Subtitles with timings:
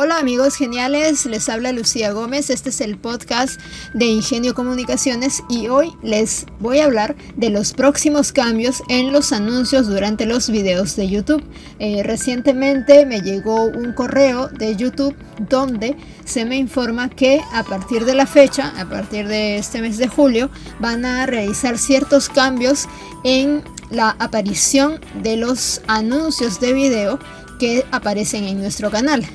[0.00, 3.60] Hola amigos geniales, les habla Lucía Gómez, este es el podcast
[3.94, 9.32] de Ingenio Comunicaciones y hoy les voy a hablar de los próximos cambios en los
[9.32, 11.42] anuncios durante los videos de YouTube.
[11.80, 15.16] Eh, recientemente me llegó un correo de YouTube
[15.48, 19.98] donde se me informa que a partir de la fecha, a partir de este mes
[19.98, 22.86] de julio, van a realizar ciertos cambios
[23.24, 27.18] en la aparición de los anuncios de video
[27.58, 29.26] que aparecen en nuestro canal.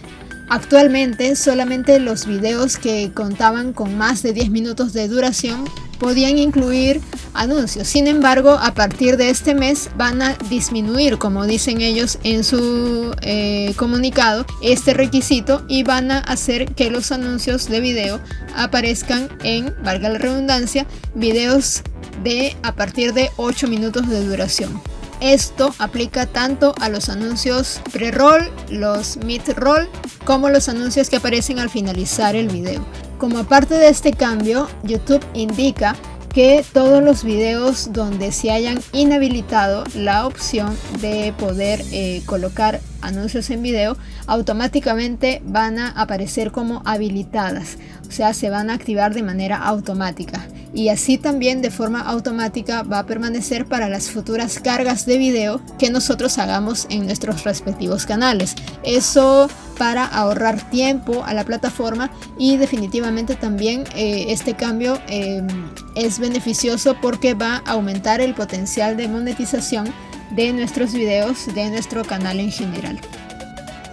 [0.54, 5.66] Actualmente solamente los videos que contaban con más de 10 minutos de duración
[5.98, 7.02] podían incluir
[7.34, 7.88] anuncios.
[7.88, 13.16] Sin embargo, a partir de este mes van a disminuir, como dicen ellos en su
[13.23, 18.20] eh, comunicado, este requisito y van a hacer que los anuncios de video
[18.55, 21.81] aparezcan en, valga la redundancia, videos
[22.23, 24.79] de a partir de 8 minutos de duración.
[25.23, 29.88] Esto aplica tanto a los anuncios pre-roll, los mid-roll,
[30.26, 32.86] como los anuncios que aparecen al finalizar el video.
[33.20, 35.96] Como parte de este cambio, YouTube indica
[36.27, 43.49] que todos los videos donde se hayan inhabilitado la opción de poder eh, colocar anuncios
[43.49, 43.96] en video
[44.27, 47.77] automáticamente van a aparecer como habilitadas
[48.08, 52.84] o sea se van a activar de manera automática y así también de forma automática
[52.84, 58.05] va a permanecer para las futuras cargas de video que nosotros hagamos en nuestros respectivos
[58.05, 58.55] canales.
[58.84, 65.47] Eso para ahorrar tiempo a la plataforma y definitivamente también eh, este cambio em,
[65.96, 69.94] es beneficioso porque va a aumentar el potencial de monetización
[70.31, 73.00] de nuestros videos de nuestro canal en general.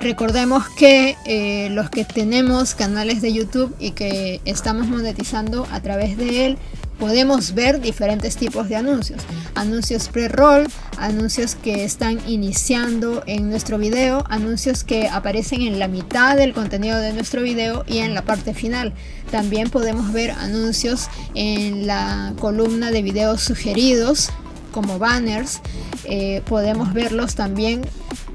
[0.00, 6.16] Recordemos que eh, los que tenemos canales de YouTube y que estamos monetizando a través
[6.16, 6.58] de él,
[6.98, 9.20] podemos ver diferentes tipos de anuncios.
[9.54, 16.34] Anuncios pre-roll, anuncios que están iniciando en nuestro video, anuncios que aparecen en la mitad
[16.34, 18.94] del contenido de nuestro video y en la parte final.
[19.30, 24.30] También podemos ver anuncios en la columna de videos sugeridos
[24.72, 25.60] como banners.
[26.04, 27.82] Eh, podemos verlos también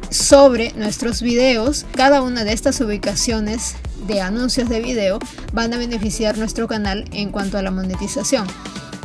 [0.09, 1.85] sobre nuestros videos.
[1.95, 3.75] Cada una de estas ubicaciones
[4.07, 5.19] de anuncios de video
[5.53, 8.47] van a beneficiar nuestro canal en cuanto a la monetización.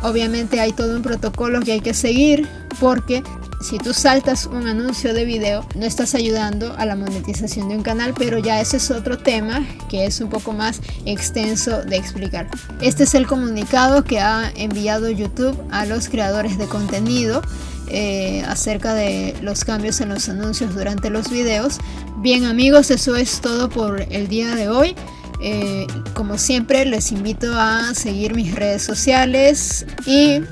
[0.03, 3.23] Obviamente hay todo un protocolo que hay que seguir porque
[3.61, 7.83] si tú saltas un anuncio de video no estás ayudando a la monetización de un
[7.83, 12.49] canal, pero ya ese es otro tema que es un poco más extenso de explicar.
[12.81, 17.43] Este es el comunicado que ha enviado YouTube a los creadores de contenido
[17.91, 21.79] eh, acerca de los cambios en los anuncios durante los videos.
[22.19, 24.95] Bien amigos, eso es todo por el día de hoy.
[25.43, 30.43] Eh, como siempre les invito a seguir mis redes sociales y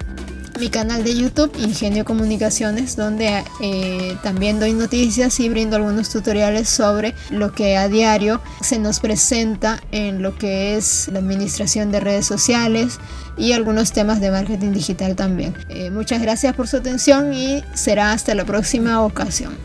[0.59, 6.69] mi canal de YouTube Ingenio Comunicaciones donde eh, también doy noticias y brindo algunos tutoriales
[6.69, 12.01] sobre lo que a diario se nos presenta en lo que es la administración de
[12.01, 12.99] redes sociales
[13.37, 15.55] y algunos temas de marketing digital también.
[15.69, 19.57] Eh, muchas gracias por su atención y será hasta la próxima ocasión.